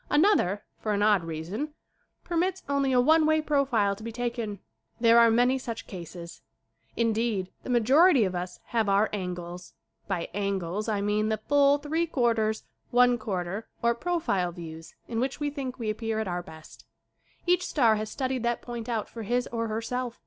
Another, 0.09 0.63
for 0.79 0.93
an 0.93 1.03
odd 1.03 1.23
reason, 1.23 1.75
per 2.23 2.35
mits 2.35 2.63
only 2.67 2.91
a 2.91 2.99
one 2.99 3.27
way 3.27 3.39
profile 3.39 3.95
to 3.95 4.01
be 4.01 4.11
taken. 4.11 4.57
There 4.99 5.19
are 5.19 5.29
many 5.29 5.59
such 5.59 5.85
cases. 5.85 6.41
Indeed, 6.97 7.51
the 7.61 7.69
majority 7.69 8.23
of 8.23 8.33
us 8.33 8.59
have 8.69 8.89
our 8.89 9.11
"an 9.13 9.35
gles." 9.35 9.73
By 10.07 10.27
"angles" 10.33 10.89
I 10.89 11.01
mean 11.01 11.29
the 11.29 11.37
full, 11.37 11.77
three 11.77 12.07
quarters, 12.07 12.63
one 12.89 13.19
quarter 13.19 13.67
or 13.83 13.93
profile 13.93 14.51
views 14.51 14.95
in 15.07 15.19
which 15.19 15.39
we 15.39 15.51
think 15.51 15.77
we 15.77 15.91
appear 15.91 16.17
at 16.17 16.27
our 16.27 16.41
best. 16.41 16.83
Each 17.45 17.63
star 17.67 17.95
has 17.97 18.09
studied 18.09 18.41
that 18.41 18.63
point 18.63 18.89
out 18.89 19.07
for 19.07 19.21
his 19.21 19.45
or 19.51 19.67
herself. 19.67 20.19